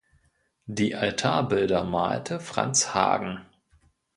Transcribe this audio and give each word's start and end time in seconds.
Die 0.65 0.95
Altarbilder 0.95 1.83
malte 1.83 2.39
Franz 2.39 2.95
Haagen. 2.95 3.45